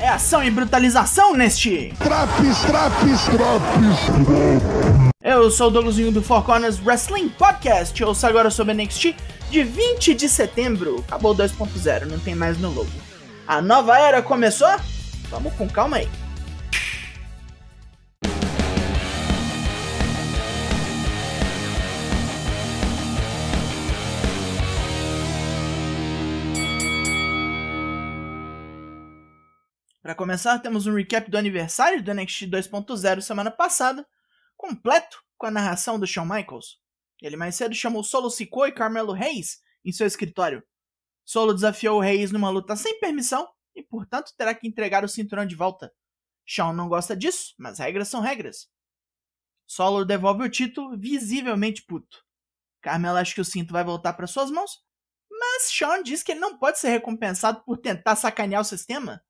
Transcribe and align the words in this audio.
é 0.00 0.08
ação 0.08 0.42
e 0.42 0.50
brutalização 0.50 1.34
neste. 1.34 1.92
Traps, 1.98 2.58
traps, 2.62 3.24
traps. 3.24 5.08
Eu 5.22 5.50
sou 5.50 5.68
o 5.68 5.70
Douglasinho 5.70 6.12
do 6.12 6.22
Four 6.22 6.42
Corners 6.44 6.80
Wrestling 6.84 7.28
Podcast. 7.28 8.00
Eu 8.00 8.08
ouço 8.08 8.26
agora 8.26 8.50
sobre 8.50 8.74
NXT 8.74 9.14
de 9.50 9.64
20 9.64 10.14
de 10.14 10.28
setembro. 10.28 11.04
Acabou 11.06 11.34
2.0, 11.34 12.06
não 12.06 12.18
tem 12.18 12.34
mais 12.34 12.58
no 12.58 12.70
logo. 12.70 12.88
A 13.46 13.60
nova 13.60 13.98
era 13.98 14.22
começou? 14.22 14.74
Vamos 15.30 15.52
com 15.54 15.68
calma 15.68 15.98
aí. 15.98 16.08
Para 30.08 30.14
começar, 30.14 30.58
temos 30.60 30.86
um 30.86 30.94
recap 30.94 31.30
do 31.30 31.36
aniversário 31.36 32.02
do 32.02 32.14
NXT 32.14 32.46
2.0 32.46 33.20
semana 33.20 33.50
passada, 33.50 34.08
completo 34.56 35.22
com 35.36 35.44
a 35.44 35.50
narração 35.50 36.00
do 36.00 36.06
Shawn 36.06 36.24
Michaels. 36.24 36.80
Ele 37.20 37.36
mais 37.36 37.56
cedo 37.56 37.74
chamou 37.74 38.02
Solo 38.02 38.30
Sikoa 38.30 38.68
e 38.68 38.72
Carmelo 38.72 39.12
Reis 39.12 39.60
em 39.84 39.92
seu 39.92 40.06
escritório. 40.06 40.64
Solo 41.26 41.52
desafiou 41.52 41.98
o 41.98 42.00
Reis 42.00 42.32
numa 42.32 42.48
luta 42.48 42.74
sem 42.74 42.98
permissão 42.98 43.46
e, 43.76 43.82
portanto, 43.82 44.32
terá 44.34 44.54
que 44.54 44.66
entregar 44.66 45.04
o 45.04 45.08
cinturão 45.08 45.44
de 45.44 45.54
volta. 45.54 45.92
Shawn 46.46 46.72
não 46.72 46.88
gosta 46.88 47.14
disso, 47.14 47.54
mas 47.58 47.78
regras 47.78 48.08
são 48.08 48.22
regras. 48.22 48.66
Solo 49.66 50.06
devolve 50.06 50.42
o 50.42 50.50
título 50.50 50.98
visivelmente 50.98 51.84
puto. 51.84 52.24
Carmelo 52.80 53.18
acha 53.18 53.34
que 53.34 53.42
o 53.42 53.44
cinto 53.44 53.74
vai 53.74 53.84
voltar 53.84 54.14
para 54.14 54.26
suas 54.26 54.50
mãos, 54.50 54.70
mas 55.30 55.70
Shawn 55.70 56.02
diz 56.02 56.22
que 56.22 56.32
ele 56.32 56.40
não 56.40 56.58
pode 56.58 56.78
ser 56.78 56.88
recompensado 56.88 57.62
por 57.62 57.76
tentar 57.76 58.16
sacanear 58.16 58.62
o 58.62 58.64
sistema. 58.64 59.22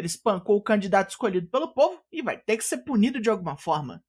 Ele 0.00 0.06
espancou 0.06 0.56
o 0.56 0.62
candidato 0.62 1.10
escolhido 1.10 1.46
pelo 1.50 1.74
povo 1.74 2.02
e 2.10 2.22
vai 2.22 2.38
ter 2.38 2.56
que 2.56 2.64
ser 2.64 2.78
punido 2.78 3.20
de 3.20 3.28
alguma 3.28 3.54
forma. 3.58 4.02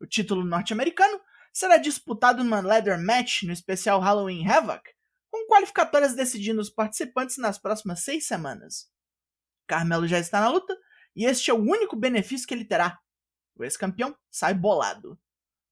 O 0.00 0.06
título 0.06 0.44
norte-americano 0.44 1.20
será 1.52 1.78
disputado 1.78 2.44
numa 2.44 2.60
leather 2.60 2.96
match 2.96 3.42
no 3.42 3.52
especial 3.52 3.98
Halloween 3.98 4.46
Havoc, 4.46 4.88
com 5.28 5.48
qualificatórias 5.48 6.14
decidindo 6.14 6.60
os 6.60 6.70
participantes 6.70 7.38
nas 7.38 7.58
próximas 7.58 8.04
seis 8.04 8.24
semanas. 8.24 8.88
Carmelo 9.66 10.06
já 10.06 10.20
está 10.20 10.40
na 10.40 10.48
luta 10.48 10.78
e 11.16 11.24
este 11.24 11.50
é 11.50 11.54
o 11.54 11.60
único 11.60 11.96
benefício 11.96 12.46
que 12.46 12.54
ele 12.54 12.64
terá. 12.64 13.00
O 13.56 13.64
ex-campeão 13.64 14.16
sai 14.30 14.54
bolado. 14.54 15.18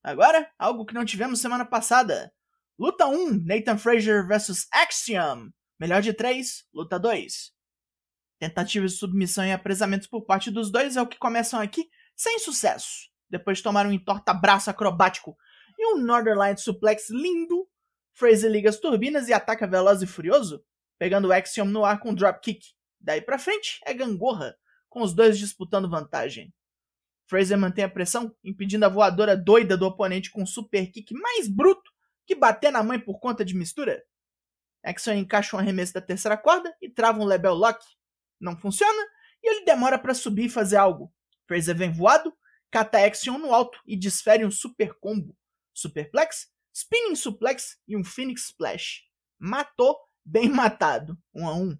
Agora, 0.03 0.51
algo 0.59 0.85
que 0.85 0.93
não 0.93 1.05
tivemos 1.05 1.39
semana 1.39 1.63
passada. 1.63 2.33
Luta 2.77 3.07
1, 3.07 3.45
Nathan 3.45 3.77
Frazier 3.77 4.27
vs 4.27 4.67
Axiom. 4.69 5.49
Melhor 5.79 6.01
de 6.01 6.13
3, 6.13 6.65
luta 6.73 6.99
2. 6.99 7.53
Tentativas 8.41 8.93
de 8.93 8.97
submissão 8.97 9.45
e 9.45 9.51
apresamentos 9.51 10.07
por 10.07 10.25
parte 10.25 10.49
dos 10.49 10.71
dois 10.71 10.97
é 10.97 11.01
o 11.01 11.05
que 11.05 11.19
começam 11.19 11.59
aqui, 11.59 11.87
sem 12.15 12.39
sucesso. 12.39 13.07
Depois 13.29 13.59
de 13.59 13.63
tomar 13.63 13.85
um 13.85 13.91
entorta-braço 13.91 14.67
acrobático 14.67 15.37
e 15.77 15.93
um 15.93 15.99
Northern 15.99 16.57
Suplex 16.57 17.11
lindo, 17.11 17.69
Fraser 18.15 18.51
liga 18.51 18.67
as 18.67 18.77
turbinas 18.77 19.27
e 19.27 19.33
ataca 19.33 19.67
veloz 19.67 20.01
e 20.01 20.07
furioso, 20.07 20.65
pegando 20.97 21.27
o 21.27 21.31
Axiom 21.31 21.65
no 21.65 21.85
ar 21.85 21.99
com 21.99 22.09
um 22.09 22.15
dropkick. 22.15 22.65
Daí 22.99 23.21
pra 23.21 23.37
frente 23.37 23.79
é 23.85 23.93
gangorra, 23.93 24.57
com 24.89 25.03
os 25.03 25.13
dois 25.13 25.37
disputando 25.37 25.87
vantagem. 25.87 26.51
Fraser 27.27 27.59
mantém 27.59 27.83
a 27.83 27.89
pressão, 27.89 28.35
impedindo 28.43 28.83
a 28.87 28.89
voadora 28.89 29.37
doida 29.37 29.77
do 29.77 29.85
oponente 29.85 30.31
com 30.31 30.41
um 30.41 30.47
super 30.47 30.91
kick 30.91 31.13
mais 31.13 31.47
bruto 31.47 31.91
que 32.25 32.33
bater 32.33 32.71
na 32.71 32.81
mãe 32.81 32.99
por 32.99 33.19
conta 33.19 33.45
de 33.45 33.55
mistura. 33.55 34.03
Axiom 34.83 35.13
encaixa 35.13 35.55
um 35.55 35.59
arremesso 35.59 35.93
da 35.93 36.01
terceira 36.01 36.35
corda 36.35 36.75
e 36.81 36.89
trava 36.89 37.19
um 37.19 37.25
Lebel 37.25 37.53
Lock, 37.53 37.85
não 38.41 38.57
funciona 38.57 39.07
e 39.43 39.49
ele 39.49 39.65
demora 39.65 39.97
para 39.97 40.13
subir 40.13 40.45
e 40.45 40.49
fazer 40.49 40.77
algo. 40.77 41.13
Fraser 41.47 41.75
vem 41.75 41.91
voado, 41.91 42.33
cata 42.69 43.03
Action 43.05 43.37
no 43.37 43.53
alto 43.53 43.79
e 43.85 43.97
desfere 43.97 44.45
um 44.45 44.51
super 44.51 44.93
combo. 44.99 45.35
Superplex, 45.73 46.49
Spinning 46.73 47.15
Suplex 47.15 47.77
e 47.87 47.95
um 47.95 48.03
Phoenix 48.03 48.45
Splash. 48.45 49.01
Matou, 49.39 49.97
bem 50.23 50.47
matado. 50.49 51.17
Um 51.33 51.47
a 51.47 51.53
um. 51.53 51.77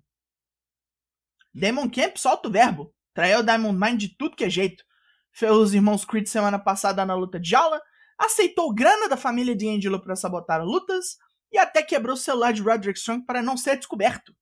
Demon 1.54 1.90
Camp 1.90 2.18
solta 2.18 2.48
o 2.48 2.52
verbo. 2.52 2.94
Traiu 3.14 3.44
Diamond 3.44 3.78
Mine 3.78 3.98
de 3.98 4.16
tudo 4.18 4.36
que 4.36 4.46
é 4.46 4.50
jeito. 4.50 4.84
Ferrou 5.32 5.62
os 5.62 5.74
irmãos 5.74 6.06
Creed 6.06 6.28
semana 6.28 6.60
passada 6.60 7.06
na 7.06 7.14
luta 7.14 7.40
de 7.40 7.56
aula. 7.56 7.82
Aceitou 8.18 8.74
grana 8.74 9.10
da 9.10 9.18
família 9.18 9.56
de 9.56 9.68
Angelo 9.68 10.02
para 10.02 10.16
sabotar 10.16 10.64
lutas. 10.64 11.18
E 11.52 11.58
até 11.58 11.84
quebrou 11.84 12.16
o 12.16 12.18
celular 12.18 12.54
de 12.54 12.62
Roderick 12.62 12.98
Strong 12.98 13.26
para 13.26 13.42
não 13.42 13.58
ser 13.58 13.76
descoberto. 13.76 14.34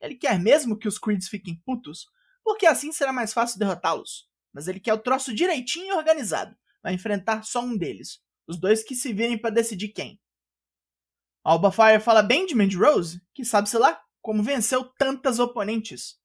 Ele 0.00 0.14
quer 0.14 0.38
mesmo 0.38 0.78
que 0.78 0.88
os 0.88 0.98
Creeds 0.98 1.28
fiquem 1.28 1.60
putos, 1.64 2.06
porque 2.42 2.66
assim 2.66 2.92
será 2.92 3.12
mais 3.12 3.32
fácil 3.32 3.58
derrotá-los. 3.58 4.28
Mas 4.52 4.66
ele 4.66 4.80
quer 4.80 4.94
o 4.94 4.98
troço 4.98 5.34
direitinho 5.34 5.88
e 5.88 5.96
organizado. 5.96 6.56
Vai 6.82 6.94
enfrentar 6.94 7.42
só 7.44 7.60
um 7.60 7.76
deles. 7.76 8.20
Os 8.46 8.58
dois 8.58 8.82
que 8.82 8.94
se 8.94 9.12
virem 9.12 9.38
para 9.38 9.50
decidir 9.50 9.88
quem. 9.88 10.20
Alba 11.44 11.70
Fire 11.70 12.00
fala 12.00 12.22
bem 12.22 12.46
de 12.46 12.54
Mandy 12.54 12.76
Rose, 12.76 13.22
que 13.32 13.44
sabe-se 13.44 13.78
lá 13.78 14.00
como 14.20 14.42
venceu 14.42 14.84
tantas 14.98 15.38
oponentes. 15.38 16.18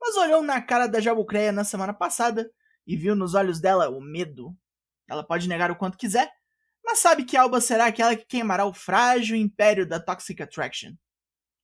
Mas 0.00 0.16
olhou 0.16 0.42
na 0.42 0.60
cara 0.60 0.86
da 0.86 1.00
Jabucreia 1.00 1.52
na 1.52 1.64
semana 1.64 1.92
passada 1.92 2.50
e 2.86 2.96
viu 2.96 3.14
nos 3.14 3.34
olhos 3.34 3.60
dela 3.60 3.90
o 3.90 4.00
medo. 4.00 4.56
Ela 5.08 5.22
pode 5.24 5.48
negar 5.48 5.70
o 5.70 5.76
quanto 5.76 5.98
quiser, 5.98 6.32
mas 6.84 6.98
sabe 6.98 7.24
que 7.24 7.36
Alba 7.36 7.60
será 7.60 7.86
aquela 7.86 8.16
que 8.16 8.24
queimará 8.24 8.64
o 8.64 8.74
frágil 8.74 9.36
império 9.36 9.86
da 9.86 10.00
Toxic 10.00 10.40
Attraction. 10.42 10.94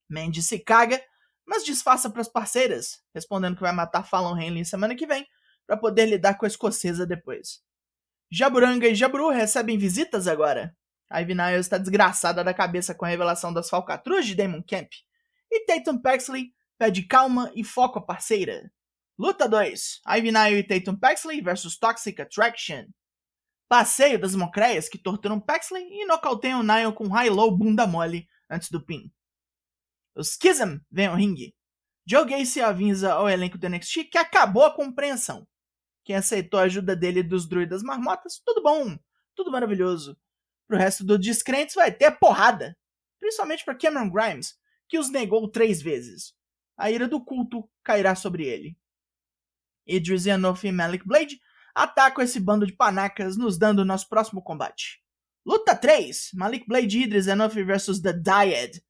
Mandy 0.09 0.43
se 0.43 0.59
caga 0.59 1.03
mas 1.49 1.65
disfarça 1.65 2.11
para 2.11 2.21
as 2.21 2.29
parceiras, 2.29 3.03
respondendo 3.15 3.57
que 3.57 3.63
vai 3.63 3.73
matar 3.73 4.05
Fallon 4.05 4.39
Henley 4.39 4.67
semana 4.67 4.95
que 4.95 5.07
vem, 5.07 5.27
para 5.67 5.79
poder 5.79 6.05
lidar 6.05 6.35
com 6.35 6.45
a 6.45 6.49
escocesa 6.49 7.07
depois. 7.07 7.63
Jaburanga 8.31 8.87
e 8.87 8.95
Jaburu 8.95 9.31
recebem 9.31 9.79
visitas 9.79 10.29
agora. 10.29 10.77
Ivy 11.11 11.35
Niles 11.35 11.61
está 11.61 11.79
desgraçada 11.79 12.45
da 12.45 12.53
cabeça 12.53 12.95
com 12.95 13.07
a 13.07 13.09
revelação 13.09 13.51
das 13.51 13.71
falcatruas 13.71 14.27
de 14.27 14.35
Damon 14.35 14.63
Camp. 14.63 14.91
E 15.51 15.65
Tatum 15.65 15.99
Paxley 15.99 16.53
pede 16.77 17.03
calma 17.05 17.51
e 17.55 17.65
foco 17.65 17.99
à 17.99 18.03
parceira. 18.03 18.71
Luta 19.19 19.49
2: 19.49 20.03
Ivy 20.07 20.31
Nile 20.31 20.59
e 20.59 20.63
Tatum 20.63 20.97
Paxley 20.97 21.41
versus 21.41 21.79
Toxic 21.79 22.21
Attraction. 22.21 22.85
Passeio 23.69 24.19
das 24.19 24.35
mocreias 24.35 24.87
que 24.87 24.99
torturam 24.99 25.41
Paxley 25.41 25.89
e 25.91 26.05
nocauteiam 26.05 26.63
Nile 26.63 26.93
com 26.93 27.09
high-low 27.09 27.57
bunda 27.57 27.87
mole 27.87 28.29
antes 28.51 28.71
do 28.71 28.85
pin. 28.85 29.11
O 30.19 30.25
Schism 30.25 30.81
vem 30.91 31.07
ao 31.07 31.15
ringue. 31.15 31.55
Joe 32.05 32.27
Gacy 32.27 32.61
avisa 32.61 33.13
ao 33.13 33.29
elenco 33.29 33.57
do 33.57 33.69
NXT 33.69 34.07
que 34.11 34.19
acabou 34.19 34.65
a 34.65 34.75
compreensão. 34.75 35.47
Quem 36.03 36.17
aceitou 36.17 36.59
a 36.59 36.65
ajuda 36.65 36.97
dele 36.97 37.23
dos 37.23 37.47
druidas 37.47 37.85
marmotas, 37.85 38.43
tudo 38.45 38.61
bom, 38.61 38.99
tudo 39.37 39.53
maravilhoso. 39.53 40.19
Pro 40.67 40.77
resto 40.77 41.05
dos 41.05 41.21
descrentes 41.21 41.77
vai 41.77 41.93
ter 41.93 42.11
porrada. 42.19 42.77
Principalmente 43.21 43.65
para 43.65 43.77
Cameron 43.77 44.11
Grimes, 44.11 44.59
que 44.89 44.99
os 44.99 45.09
negou 45.09 45.49
três 45.49 45.81
vezes. 45.81 46.35
A 46.77 46.91
ira 46.91 47.07
do 47.07 47.25
culto 47.25 47.71
cairá 47.85 48.17
sobre 48.17 48.45
ele. 48.45 48.77
Idris 49.87 50.27
Enoff 50.27 50.67
e 50.67 50.73
Malik 50.73 51.07
Blade 51.07 51.41
atacam 51.73 52.25
esse 52.25 52.41
bando 52.41 52.67
de 52.67 52.73
panacas, 52.73 53.37
nos 53.37 53.57
dando 53.57 53.85
nosso 53.85 54.09
próximo 54.09 54.43
combate. 54.43 55.01
Luta 55.47 55.77
3: 55.77 56.31
Malik 56.35 56.67
Blade 56.67 56.99
e 56.99 57.03
Idris 57.05 57.29
Enoff 57.29 57.63
vs 57.63 58.01
The 58.01 58.13
Dyad. 58.15 58.83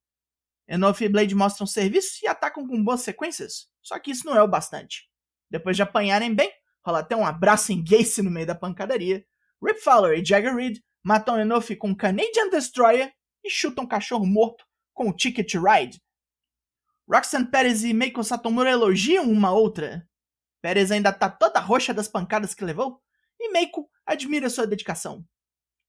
Enough 0.69 1.01
e 1.01 1.09
Blade 1.09 1.35
mostram 1.35 1.67
serviço 1.67 2.19
e 2.23 2.29
atacam 2.29 2.67
com 2.67 2.85
boas 2.85 3.01
sequências, 3.01 3.69
só 3.83 3.99
que 3.99 4.11
isso 4.11 4.27
não 4.27 4.37
é 4.37 4.43
o 4.43 4.49
bastante. 4.49 5.09
Depois 5.51 5.77
de 5.77 5.83
apanharem 5.83 6.35
bem, 6.35 6.53
rola 6.85 6.99
até 6.99 7.17
um 7.17 7.27
abraço 7.27 7.73
em 7.73 7.83
Gacy 7.83 8.23
no 8.23 8.31
meio 8.31 8.47
da 8.47 8.55
pancadaria, 8.55 9.25
Rip 9.65 9.81
Fowler 9.81 10.19
e 10.19 10.25
Jagger 10.25 10.55
Reed 10.55 10.79
matam 11.03 11.41
Enough 11.41 11.77
com 11.79 11.97
Canadian 11.97 12.51
Destroyer 12.51 13.13
e 13.43 13.51
chutam 13.51 13.85
um 13.85 13.89
cachorro 13.89 14.27
morto 14.27 14.65
com 14.93 15.09
o 15.09 15.13
Ticket 15.13 15.55
Ride. 15.55 16.01
Roxanne 17.11 17.51
Perez 17.51 17.85
e 17.85 17.95
Meiko 17.95 18.23
Satomura 18.23 18.71
elogiam 18.71 19.25
uma 19.25 19.51
outra. 19.51 20.07
Perez 20.61 20.91
ainda 20.91 21.13
tá 21.13 21.31
toda 21.31 21.61
roxa 21.61 21.95
das 21.95 22.09
pancadas 22.09 22.53
que 22.53 22.65
levou, 22.65 23.01
e 23.41 23.51
Meiko 23.51 23.89
admira 24.05 24.51
sua 24.51 24.67
dedicação. 24.67 25.25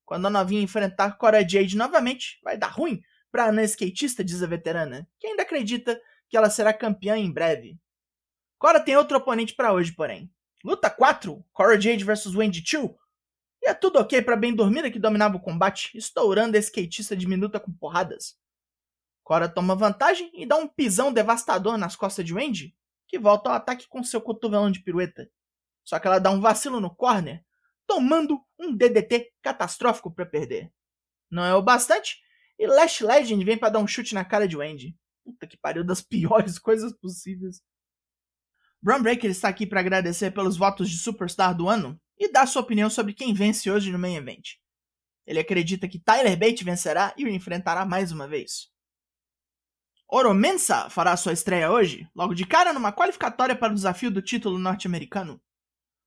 Quando 0.06 0.28
a 0.28 0.30
novinha 0.30 0.62
enfrentar 0.62 1.18
Cora 1.18 1.48
Jade 1.48 1.76
novamente, 1.76 2.40
vai 2.44 2.58
dar 2.58 2.68
ruim, 2.68 3.02
para 3.32 3.48
Ana 3.48 3.64
skatista, 3.64 4.24
diz 4.24 4.42
a 4.42 4.48
veterana, 4.48 5.08
que 5.20 5.28
ainda 5.28 5.44
acredita 5.44 6.00
que 6.30 6.38
ela 6.38 6.50
será 6.50 6.74
campeã 6.74 7.18
em 7.18 7.32
breve. 7.32 7.78
Cora 8.58 8.80
tem 8.80 8.96
outro 8.96 9.18
oponente 9.18 9.56
para 9.56 9.74
hoje, 9.74 9.94
porém. 9.94 10.32
Luta 10.64 10.90
4, 10.90 11.44
Cora 11.54 11.80
Jade 11.80 12.04
vs 12.04 12.36
Wendy 12.36 12.62
Chu. 12.66 12.96
E 13.62 13.70
é 13.70 13.74
tudo 13.74 14.00
ok 14.00 14.22
para 14.22 14.36
bem 14.36 14.54
dormida 14.54 14.92
que 14.92 15.00
dominava 15.00 15.38
o 15.38 15.42
combate, 15.42 15.98
estourando 15.98 16.58
a 16.58 16.60
skatista 16.60 17.16
diminuta 17.16 17.60
com 17.60 17.72
porradas. 17.72 18.38
Cora 19.24 19.48
toma 19.48 19.76
vantagem 19.76 20.32
e 20.34 20.46
dá 20.46 20.58
um 20.58 20.68
pisão 20.68 21.14
devastador 21.14 21.78
nas 21.78 21.96
costas 21.96 22.26
de 22.26 22.34
Wendy, 22.34 22.76
que 23.08 23.20
volta 23.20 23.50
ao 23.50 23.56
ataque 23.56 23.88
com 23.88 24.04
seu 24.04 24.20
cotovelão 24.20 24.72
de 24.72 24.82
pirueta. 24.82 25.30
Só 25.84 26.00
que 26.00 26.08
ela 26.08 26.20
dá 26.20 26.30
um 26.32 26.42
vacilo 26.42 26.80
no 26.80 26.94
corner, 26.94 27.44
tomando 27.88 28.40
um 28.58 28.76
DDT 28.76 29.32
catastrófico 29.42 30.12
para 30.12 30.26
perder. 30.26 30.72
Não 31.30 31.44
é 31.44 31.56
o 31.56 31.62
bastante, 31.62 32.22
e 32.60 32.68
Lash 32.68 33.00
Legend 33.00 33.44
vem 33.46 33.58
para 33.58 33.70
dar 33.70 33.80
um 33.80 33.88
chute 33.88 34.14
na 34.14 34.26
cara 34.26 34.46
de 34.46 34.58
Wendy. 34.58 34.96
Puta 35.24 35.48
que 35.48 35.58
pariu, 35.58 35.84
das 35.84 36.02
piores 36.04 36.60
coisas 36.60 36.92
possíveis. 36.92 37.62
Bron 38.82 39.02
Breaker 39.02 39.32
está 39.32 39.48
aqui 39.48 39.66
para 39.66 39.80
agradecer 39.80 40.32
pelos 40.32 40.58
votos 40.58 40.90
de 40.90 40.98
Superstar 40.98 41.56
do 41.56 41.70
ano 41.70 42.00
e 42.18 42.32
dar 42.32 42.46
sua 42.46 42.62
opinião 42.62 42.90
sobre 42.90 43.14
quem 43.14 43.34
vence 43.34 43.72
hoje 43.72 43.92
no 43.92 44.00
Main 44.00 44.16
Event. 44.16 44.56
Ele 45.26 45.40
acredita 45.40 45.88
que 45.88 46.00
Tyler 46.00 46.38
Bate 46.38 46.64
vencerá 46.64 47.14
e 47.18 47.24
o 47.24 47.30
enfrentará 47.30 47.86
mais 47.86 48.12
uma 48.12 48.28
vez. 48.28 48.70
Oro 50.08 50.34
Mensa 50.34 50.90
fará 50.90 51.16
sua 51.16 51.34
estreia 51.34 51.72
hoje, 51.72 52.10
logo 52.16 52.34
de 52.34 52.46
cara 52.46 52.74
numa 52.74 52.92
qualificatória 52.92 53.56
para 53.56 53.72
o 53.72 53.76
desafio 53.76 54.10
do 54.10 54.22
título 54.22 54.58
norte-americano. 54.58 55.40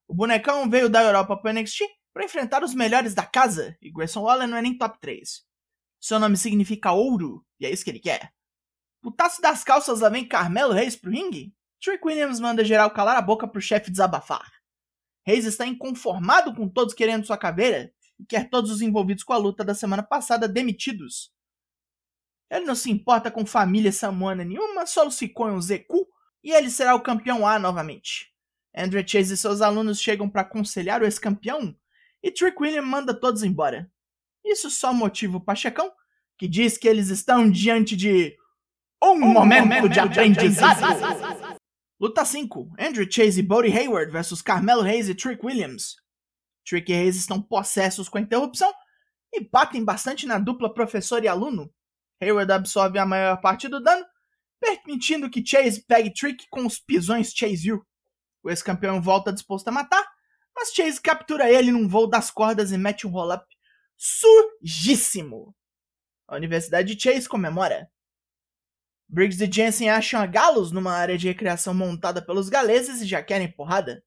O 0.08 0.14
bonecão 0.14 0.68
veio 0.68 0.90
da 0.90 1.02
Europa 1.02 1.36
para 1.36 1.50
o 1.50 1.54
NXT 1.54 1.84
para 2.12 2.24
enfrentar 2.24 2.64
os 2.64 2.74
melhores 2.74 3.14
da 3.14 3.24
casa 3.24 3.76
e 3.80 3.90
Grayson 3.90 4.22
Waller 4.22 4.48
não 4.48 4.56
é 4.56 4.62
nem 4.62 4.76
top 4.76 4.98
3. 5.00 5.46
Seu 6.02 6.18
nome 6.18 6.36
significa 6.36 6.90
ouro 6.90 7.46
e 7.60 7.64
é 7.64 7.70
isso 7.70 7.84
que 7.84 7.90
ele 7.90 8.00
quer. 8.00 8.34
Putaço 9.00 9.40
das 9.40 9.62
calças 9.62 10.00
lá 10.00 10.08
vem 10.08 10.26
Carmelo 10.26 10.72
Reis 10.72 10.96
pro 10.96 11.12
ringue? 11.12 11.54
Trick 11.80 12.04
Williams 12.04 12.40
manda 12.40 12.64
geral 12.64 12.90
calar 12.90 13.16
a 13.16 13.22
boca 13.22 13.46
pro 13.46 13.60
chefe 13.60 13.88
desabafar. 13.88 14.50
Reis 15.24 15.44
está 15.44 15.64
inconformado 15.64 16.52
com 16.56 16.68
todos 16.68 16.92
querendo 16.92 17.24
sua 17.24 17.38
caveira 17.38 17.94
e 18.18 18.24
quer 18.24 18.50
todos 18.50 18.72
os 18.72 18.82
envolvidos 18.82 19.22
com 19.22 19.32
a 19.32 19.36
luta 19.36 19.64
da 19.64 19.76
semana 19.76 20.02
passada 20.02 20.48
demitidos. 20.48 21.32
Ele 22.50 22.64
não 22.64 22.74
se 22.74 22.90
importa 22.90 23.30
com 23.30 23.46
família 23.46 23.92
samuana 23.92 24.44
nenhuma, 24.44 24.86
só 24.86 25.04
lucicou 25.04 25.48
em 25.48 25.52
um 25.52 25.62
Zeku 25.62 26.08
e 26.42 26.50
ele 26.50 26.68
será 26.68 26.96
o 26.96 27.00
campeão 27.00 27.46
A 27.46 27.60
novamente. 27.60 28.34
Andrew 28.74 29.06
Chase 29.06 29.34
e 29.34 29.36
seus 29.36 29.60
alunos 29.60 30.00
chegam 30.00 30.28
para 30.28 30.42
aconselhar 30.42 31.00
o 31.00 31.04
ex-campeão 31.04 31.76
e 32.20 32.32
Trick 32.32 32.60
William 32.60 32.82
manda 32.82 33.14
todos 33.14 33.44
embora. 33.44 33.88
Isso 34.44 34.70
só 34.70 34.92
motiva 34.92 35.36
o 35.36 35.40
Pachecão, 35.40 35.90
que 36.38 36.48
diz 36.48 36.76
que 36.76 36.88
eles 36.88 37.08
estão 37.08 37.50
diante 37.50 37.96
de 37.96 38.36
um, 39.02 39.10
um 39.10 39.18
momento, 39.18 39.62
momento 39.62 39.88
de 39.88 40.00
aprendizado. 40.00 40.80
Luta 42.00 42.24
5: 42.24 42.74
Andrew 42.78 43.06
Chase 43.10 43.40
e 43.40 43.42
Bodie 43.42 43.76
Hayward 43.76 44.10
versus 44.10 44.42
Carmelo 44.42 44.82
Hayes 44.82 45.08
e 45.08 45.14
Trick 45.14 45.44
Williams. 45.44 45.96
Trick 46.64 46.90
e 46.90 46.94
Hayes 46.94 47.16
estão 47.16 47.40
possessos 47.40 48.08
com 48.08 48.18
a 48.18 48.20
interrupção 48.20 48.72
e 49.32 49.40
batem 49.40 49.84
bastante 49.84 50.26
na 50.26 50.38
dupla 50.38 50.72
professor 50.72 51.22
e 51.24 51.28
aluno. 51.28 51.72
Hayward 52.20 52.52
absorve 52.52 52.98
a 52.98 53.06
maior 53.06 53.40
parte 53.40 53.68
do 53.68 53.80
dano, 53.80 54.04
permitindo 54.60 55.30
que 55.30 55.44
Chase 55.44 55.84
pegue 55.86 56.12
Trick 56.12 56.46
com 56.50 56.66
os 56.66 56.78
pisões 56.78 57.32
Chase 57.32 57.72
U. 57.72 57.84
O 58.42 58.50
ex-campeão 58.50 59.00
volta 59.00 59.32
disposto 59.32 59.68
a 59.68 59.72
matar, 59.72 60.04
mas 60.54 60.72
Chase 60.72 61.00
captura 61.00 61.50
ele 61.50 61.72
num 61.72 61.88
voo 61.88 62.06
das 62.06 62.30
cordas 62.30 62.72
e 62.72 62.78
mete 62.78 63.06
um 63.06 63.10
roll-up 63.10 63.44
sujíssimo. 63.96 65.54
A 66.26 66.36
Universidade 66.36 66.94
de 66.94 67.02
Chase 67.02 67.28
comemora. 67.28 67.90
Briggs 69.08 69.42
e 69.42 69.52
Jensen 69.52 69.90
acham 69.90 70.20
a 70.20 70.26
Galos 70.26 70.72
numa 70.72 70.92
área 70.92 71.18
de 71.18 71.28
recreação 71.28 71.74
montada 71.74 72.24
pelos 72.24 72.48
galeses 72.48 73.02
e 73.02 73.06
já 73.06 73.22
querem 73.22 73.50
porrada. 73.50 74.02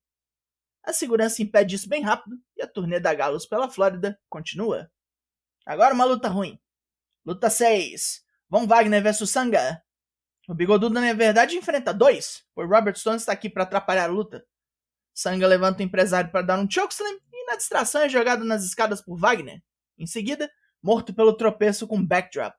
A 0.84 0.92
segurança 0.94 1.42
impede 1.42 1.76
isso 1.76 1.88
bem 1.88 2.02
rápido 2.02 2.38
e 2.58 2.62
a 2.62 2.68
turnê 2.68 3.00
da 3.00 3.14
Galos 3.14 3.46
pela 3.46 3.70
Flórida 3.70 4.20
continua. 4.30 4.92
Agora 5.66 5.94
uma 5.94 6.06
luta 6.06 6.28
ruim. 6.28 6.60
Luta 7.26 7.50
6. 7.50 8.24
Von 8.50 8.68
Wagner 8.68 9.02
vs 9.02 9.30
Sanga. 9.30 9.84
O 10.48 10.54
bigodudo, 10.54 10.94
na 11.00 11.14
verdade, 11.14 11.56
enfrenta 11.56 11.92
dois, 11.92 12.46
pois 12.54 12.70
Robert 12.70 12.96
Stone 12.96 13.18
está 13.18 13.32
aqui 13.32 13.50
para 13.50 13.64
atrapalhar 13.64 14.06
a 14.06 14.14
luta. 14.14 14.46
Sanga 15.14 15.48
levanta 15.48 15.80
o 15.80 15.86
empresário 15.86 16.32
para 16.32 16.46
dar 16.46 16.60
um 16.60 16.70
chokeslam 16.70 17.20
e 17.32 17.46
na 17.46 17.56
distração 17.56 18.02
é 18.02 18.10
jogado 18.10 18.44
nas 18.44 18.64
escadas 18.64 19.02
por 19.02 19.18
Wagner. 19.18 19.64
Em 19.98 20.06
seguida, 20.06 20.52
morto 20.82 21.14
pelo 21.14 21.36
tropeço 21.36 21.88
com 21.88 22.06
backdrop. 22.06 22.56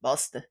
Bosta. 0.00 0.48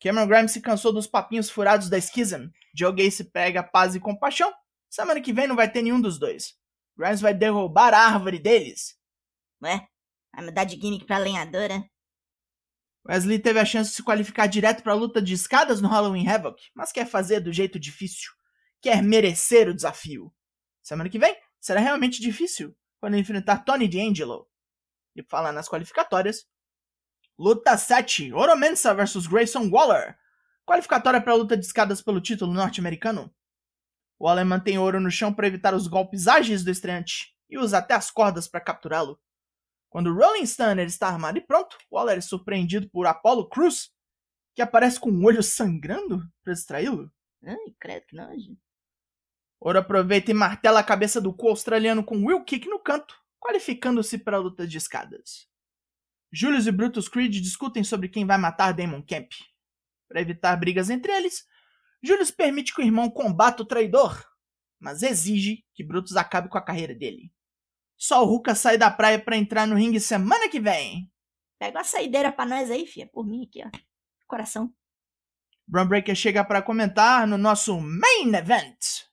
Cameron 0.00 0.26
Grimes 0.26 0.52
se 0.52 0.60
cansou 0.60 0.92
dos 0.92 1.06
papinhos 1.06 1.48
furados 1.48 1.88
da 1.88 2.00
Schism. 2.00 2.48
Joe 2.74 2.94
Gacy 2.94 3.24
pega 3.24 3.62
paz 3.62 3.94
e 3.94 4.00
compaixão. 4.00 4.52
Semana 4.90 5.20
que 5.20 5.32
vem 5.32 5.46
não 5.46 5.56
vai 5.56 5.70
ter 5.70 5.82
nenhum 5.82 6.00
dos 6.00 6.18
dois. 6.18 6.54
Grimes 6.96 7.20
vai 7.20 7.34
derrubar 7.34 7.94
a 7.94 7.98
árvore 7.98 8.38
deles. 8.38 8.98
Ué, 9.62 9.86
vai 10.34 10.44
mudar 10.44 10.64
de 10.64 10.76
gimmick 10.76 11.06
pra 11.06 11.18
lenhadora? 11.18 11.82
Wesley 13.06 13.38
teve 13.38 13.58
a 13.58 13.64
chance 13.64 13.90
de 13.90 13.96
se 13.96 14.02
qualificar 14.02 14.46
direto 14.46 14.82
para 14.82 14.92
a 14.92 14.96
luta 14.96 15.20
de 15.20 15.34
escadas 15.34 15.80
no 15.80 15.88
Halloween 15.88 16.26
Havoc, 16.26 16.58
mas 16.74 16.90
quer 16.90 17.06
fazer 17.06 17.40
do 17.40 17.52
jeito 17.52 17.78
difícil. 17.78 18.32
Quer 18.80 19.02
merecer 19.02 19.68
o 19.68 19.74
desafio. 19.74 20.32
Semana 20.82 21.10
que 21.10 21.18
vem 21.18 21.36
será 21.60 21.80
realmente 21.80 22.20
difícil 22.20 22.74
quando 22.98 23.16
enfrentar 23.16 23.64
Tony 23.64 23.88
D'Angelo. 23.88 24.48
E 25.14 25.22
falar 25.22 25.52
nas 25.52 25.68
qualificatórias, 25.68 26.46
Luta 27.38 27.76
7: 27.76 28.32
Oro 28.32 28.56
Mensa 28.56 28.94
vs 28.94 29.26
Grayson 29.26 29.68
Waller. 29.68 30.16
Qualificatória 30.64 31.20
para 31.20 31.32
a 31.32 31.36
luta 31.36 31.56
de 31.56 31.64
escadas 31.66 32.00
pelo 32.00 32.20
título 32.20 32.52
norte-americano. 32.52 33.34
Waller 34.20 34.46
mantém 34.46 34.78
ouro 34.78 35.00
no 35.00 35.10
chão 35.10 35.34
para 35.34 35.46
evitar 35.46 35.74
os 35.74 35.88
golpes 35.88 36.28
ágeis 36.28 36.62
do 36.62 36.70
estreante 36.70 37.34
e 37.50 37.58
usa 37.58 37.78
até 37.78 37.94
as 37.94 38.10
cordas 38.10 38.48
para 38.48 38.60
capturá-lo. 38.60 39.20
Quando 39.90 40.14
Rolling 40.14 40.46
Stunner 40.46 40.86
está 40.86 41.08
armado 41.08 41.38
e 41.38 41.40
pronto, 41.40 41.76
Waller 41.90 42.18
é 42.18 42.20
surpreendido 42.20 42.88
por 42.88 43.06
Apollo 43.06 43.48
Cruz, 43.48 43.90
que 44.54 44.62
aparece 44.62 44.98
com 44.98 45.10
o 45.10 45.24
olho 45.24 45.42
sangrando 45.42 46.22
para 46.42 46.54
distraí-lo. 46.54 47.12
Ai, 47.44 47.74
credo 47.78 48.06
que 48.06 48.16
nojo. 48.16 48.56
Ouro 49.60 49.78
aproveita 49.78 50.30
e 50.30 50.34
martela 50.34 50.80
a 50.80 50.84
cabeça 50.84 51.20
do 51.20 51.32
cu 51.32 51.48
australiano 51.48 52.04
com 52.04 52.24
Will 52.24 52.44
Kick 52.44 52.68
no 52.68 52.78
canto, 52.78 53.20
qualificando-se 53.44 54.16
para 54.16 54.38
a 54.38 54.40
luta 54.40 54.66
de 54.66 54.78
escadas. 54.78 55.46
Julius 56.32 56.66
e 56.66 56.72
Brutus 56.72 57.08
Creed 57.08 57.34
discutem 57.34 57.84
sobre 57.84 58.08
quem 58.08 58.26
vai 58.26 58.38
matar 58.38 58.72
Damon 58.72 59.02
Camp. 59.02 59.30
Para 60.08 60.22
evitar 60.22 60.56
brigas 60.56 60.88
entre 60.88 61.12
eles, 61.12 61.46
Julius 62.02 62.30
permite 62.30 62.74
que 62.74 62.80
o 62.80 62.84
irmão 62.84 63.10
combata 63.10 63.62
o 63.62 63.66
traidor, 63.66 64.24
mas 64.80 65.02
exige 65.02 65.64
que 65.74 65.84
Brutus 65.84 66.16
acabe 66.16 66.48
com 66.48 66.56
a 66.56 66.64
carreira 66.64 66.94
dele. 66.94 67.30
Só 67.96 68.22
o 68.22 68.26
Ruka 68.26 68.54
sai 68.54 68.78
da 68.78 68.90
praia 68.90 69.18
para 69.18 69.36
entrar 69.36 69.66
no 69.66 69.76
ringue 69.76 70.00
semana 70.00 70.48
que 70.48 70.58
vem. 70.58 71.10
Pega 71.58 71.78
uma 71.78 71.84
saideira 71.84 72.32
pra 72.32 72.46
nós 72.46 72.70
aí, 72.70 72.86
fia. 72.86 73.06
Por 73.06 73.26
mim 73.26 73.44
aqui, 73.44 73.62
ó. 73.64 73.70
Coração. 74.26 74.74
Braun 75.66 75.86
Breaker 75.86 76.14
chega 76.14 76.44
para 76.44 76.60
comentar 76.60 77.26
no 77.26 77.38
nosso 77.38 77.80
Main 77.80 78.34
Event. 78.34 79.04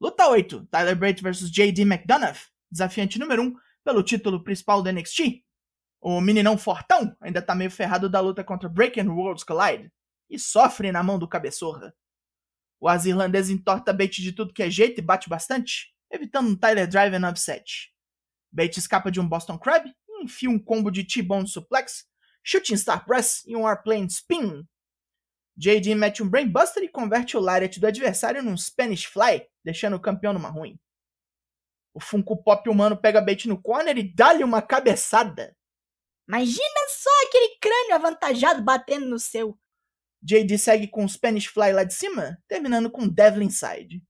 Luta 0.00 0.26
8. 0.28 0.66
Tyler 0.66 0.96
Bate 0.96 1.22
vs 1.22 1.50
J.D. 1.50 1.82
McDonough. 1.82 2.51
Desafiante 2.72 3.18
número 3.18 3.42
1 3.42 3.54
pelo 3.84 4.02
título 4.02 4.42
principal 4.42 4.82
do 4.82 4.90
NXT. 4.90 5.44
O 6.00 6.22
meninão 6.22 6.56
fortão 6.56 7.14
ainda 7.20 7.42
tá 7.42 7.54
meio 7.54 7.70
ferrado 7.70 8.08
da 8.08 8.18
luta 8.18 8.42
contra 8.42 8.66
Breaking 8.66 9.08
Worlds 9.08 9.44
Collide 9.44 9.92
e 10.30 10.38
sofre 10.38 10.90
na 10.90 11.02
mão 11.02 11.18
do 11.18 11.28
cabeçorra. 11.28 11.94
O 12.80 12.90
irlandês 12.90 13.50
entorta 13.50 13.92
Bate 13.92 14.22
de 14.22 14.32
tudo 14.32 14.54
que 14.54 14.62
é 14.62 14.70
jeito 14.70 14.98
e 14.98 15.04
bate 15.04 15.28
bastante, 15.28 15.94
evitando 16.10 16.48
um 16.48 16.56
Tyler 16.56 16.88
Drive 16.88 17.18
no 17.18 17.28
upset. 17.28 17.92
Bate 18.50 18.78
escapa 18.78 19.10
de 19.10 19.20
um 19.20 19.28
Boston 19.28 19.58
Crab 19.58 19.86
e 19.86 20.24
enfia 20.24 20.48
um 20.48 20.58
combo 20.58 20.90
de 20.90 21.04
T-Bone 21.04 21.46
Suplex, 21.46 22.06
Shooting 22.42 22.78
Star 22.78 23.04
Press 23.04 23.42
e 23.46 23.54
um 23.54 23.68
Airplane 23.68 24.06
Spin. 24.06 24.66
JD 25.58 25.94
mete 25.94 26.22
um 26.22 26.28
Brainbuster 26.28 26.82
e 26.82 26.88
converte 26.88 27.36
o 27.36 27.40
Lariat 27.40 27.78
do 27.78 27.86
adversário 27.86 28.42
num 28.42 28.56
Spanish 28.56 29.04
Fly, 29.04 29.46
deixando 29.62 29.96
o 29.96 30.00
campeão 30.00 30.32
numa 30.32 30.48
ruim. 30.48 30.80
O 31.94 32.00
Funko 32.00 32.42
Pop 32.42 32.68
humano 32.68 32.96
pega 32.96 33.20
Bate 33.20 33.48
no 33.48 33.60
corner 33.60 33.96
e 33.98 34.02
dá-lhe 34.02 34.42
uma 34.42 34.62
cabeçada. 34.62 35.54
Imagina 36.26 36.88
só 36.88 37.10
aquele 37.26 37.58
crânio 37.60 37.94
avantajado 37.94 38.62
batendo 38.62 39.06
no 39.06 39.18
seu. 39.18 39.58
JD 40.22 40.56
segue 40.56 40.86
com 40.88 41.04
o 41.04 41.08
Spanish 41.08 41.46
Fly 41.46 41.72
lá 41.72 41.84
de 41.84 41.94
cima, 41.94 42.38
terminando 42.48 42.90
com 42.90 43.08
Devil 43.08 43.42
Inside. 43.42 44.02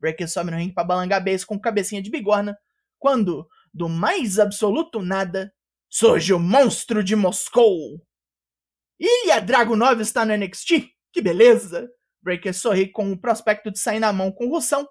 Breaker 0.00 0.28
sobe 0.28 0.50
no 0.50 0.56
ringue 0.56 0.74
para 0.74 0.84
balangar 0.84 1.22
base 1.22 1.46
com 1.46 1.60
cabecinha 1.60 2.02
de 2.02 2.10
bigorna, 2.10 2.58
quando, 2.98 3.46
do 3.72 3.88
mais 3.88 4.38
absoluto 4.38 5.02
nada, 5.02 5.52
surge 5.88 6.32
o 6.32 6.38
monstro 6.38 7.04
de 7.04 7.14
Moscou. 7.14 8.02
Ilha 8.98 9.40
Dragunov 9.40 10.00
está 10.00 10.24
no 10.24 10.34
NXT? 10.36 10.90
Que 11.12 11.20
beleza! 11.20 11.90
Breaker 12.22 12.54
sorri 12.54 12.90
com 12.90 13.12
o 13.12 13.20
prospecto 13.20 13.70
de 13.70 13.78
sair 13.78 14.00
na 14.00 14.12
mão 14.12 14.32
com 14.32 14.46
o 14.46 14.50
Russão 14.50 14.88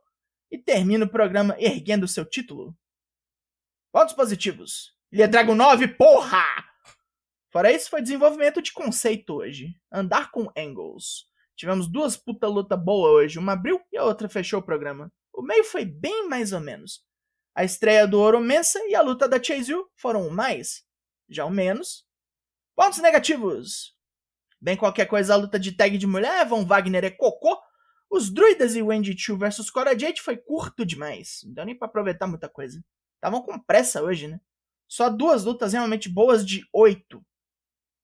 e 0.54 0.58
termina 0.60 1.04
o 1.04 1.10
programa 1.10 1.56
erguendo 1.58 2.08
seu 2.08 2.24
título. 2.24 2.78
Pontos 3.92 4.14
positivos. 4.14 4.96
É 5.12 5.26
Dragon 5.26 5.56
9, 5.56 5.88
porra! 5.88 6.46
Fora 7.50 7.72
isso, 7.72 7.90
foi 7.90 8.04
desenvolvimento 8.04 8.62
de 8.62 8.72
conceito 8.72 9.34
hoje. 9.34 9.76
Andar 9.92 10.30
com 10.30 10.52
angles. 10.56 11.26
Tivemos 11.56 11.88
duas 11.88 12.16
puta 12.16 12.48
luta 12.48 12.78
boa 12.78 13.10
hoje. 13.10 13.40
Uma 13.40 13.54
abriu 13.54 13.82
e 13.92 13.98
a 13.98 14.04
outra 14.04 14.30
fechou 14.30 14.60
o 14.60 14.64
programa. 14.64 15.12
O 15.34 15.42
meio 15.42 15.64
foi 15.64 15.86
bem 15.86 16.30
mais 16.30 16.54
ou 16.54 16.60
menos. 16.60 17.04
A 17.56 17.64
estreia 17.64 18.08
do 18.08 18.20
Oro 18.20 18.40
Mensa 18.40 18.80
e 18.88 18.94
a 18.94 19.02
luta 19.02 19.28
da 19.28 19.42
Chase 19.42 19.72
Yu 19.72 19.90
foram 19.96 20.28
o 20.28 20.32
mais. 20.32 20.84
Já 21.28 21.46
o 21.46 21.50
menos. 21.50 22.06
Pontos 22.76 23.00
negativos. 23.00 23.96
Bem 24.62 24.78
qualquer 24.78 25.08
coisa, 25.08 25.34
a 25.34 25.38
luta 25.38 25.60
de 25.60 25.72
tag 25.72 25.98
de 25.98 26.06
mulher, 26.06 26.46
Von 26.48 26.64
Wagner 26.64 27.06
é 27.06 27.10
cocô. 27.10 27.60
Os 28.14 28.30
druidas 28.30 28.76
e 28.76 28.82
Wendy 28.84 29.18
Chu 29.18 29.36
versus 29.36 29.72
Cora 29.72 29.98
Jade 29.98 30.22
foi 30.22 30.38
curto 30.38 30.86
demais. 30.86 31.40
Não 31.46 31.52
deu 31.52 31.66
nem 31.66 31.76
pra 31.76 31.88
aproveitar 31.88 32.28
muita 32.28 32.48
coisa. 32.48 32.80
Estavam 33.16 33.42
com 33.42 33.58
pressa 33.58 34.04
hoje, 34.04 34.28
né? 34.28 34.40
Só 34.88 35.10
duas 35.10 35.46
lutas 35.46 35.74
realmente 35.74 36.08
boas 36.08 36.46
de 36.46 36.64
oito. 36.72 37.26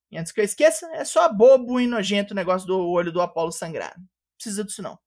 E 0.10 0.18
antes 0.18 0.32
que 0.32 0.42
eu 0.42 0.44
esqueça, 0.44 0.88
é 0.94 1.06
só 1.06 1.32
bobo 1.32 1.80
e 1.80 1.86
nojento 1.86 2.34
o 2.34 2.36
negócio 2.36 2.68
do 2.68 2.90
olho 2.90 3.12
do 3.12 3.22
Apolo 3.22 3.52
sangrar. 3.52 3.94
Não 4.00 4.08
precisa 4.36 4.64
disso 4.64 4.82
não. 4.82 4.98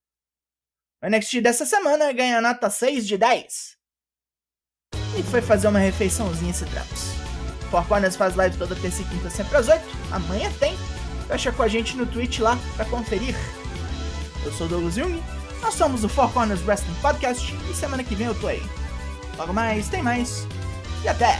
O 1.02 1.08
NXT 1.08 1.40
dessa 1.40 1.66
semana 1.66 2.12
ganha 2.12 2.40
nota 2.40 2.70
6 2.70 3.04
de 3.04 3.18
10. 3.18 3.76
E 5.18 5.22
foi 5.24 5.42
fazer 5.42 5.66
uma 5.66 5.80
refeiçãozinha 5.80 6.52
esse 6.52 6.64
Traps. 6.66 7.08
Four 7.72 7.88
Corners 7.88 8.14
faz 8.14 8.36
live 8.36 8.56
toda 8.56 8.76
terça 8.76 9.02
e 9.02 9.04
quinta, 9.06 9.28
sempre 9.30 9.56
às 9.56 9.66
8. 9.66 9.82
Amanhã 10.12 10.48
tem. 10.60 10.76
Fecha 11.26 11.50
com 11.50 11.64
a 11.64 11.66
gente 11.66 11.96
no 11.96 12.06
Twitch 12.06 12.38
lá 12.38 12.56
pra 12.76 12.84
conferir. 12.84 13.34
Eu 14.44 14.52
sou 14.52 14.68
Douglas 14.68 14.94
Jung, 14.94 15.22
nós 15.60 15.74
somos 15.74 16.02
o 16.04 16.08
Four 16.08 16.30
Corners 16.32 16.66
Wrestling 16.66 16.94
Podcast 17.00 17.54
e 17.70 17.74
semana 17.74 18.02
que 18.02 18.14
vem 18.14 18.26
eu 18.26 18.34
tô 18.34 18.48
aí. 18.48 18.62
Logo 19.38 19.52
mais, 19.52 19.88
tem 19.88 20.02
mais. 20.02 20.46
E 21.02 21.08
até! 21.08 21.38